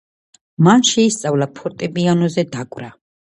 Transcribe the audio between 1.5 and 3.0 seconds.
ფორტეპიანოზე დაკვრა.